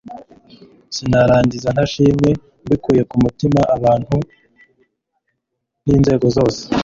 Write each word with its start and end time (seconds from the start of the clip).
sinarangiza 0.95 1.67
ntashimiye 1.71 2.33
mbikuye 2.65 3.01
ku 3.09 3.15
mutima 3.23 3.59
abantu 3.75 4.15
n'inzego 5.85 6.25
zose 6.37 6.61